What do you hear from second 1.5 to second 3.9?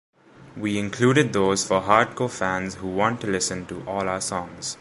for hardcore fans who want to listen to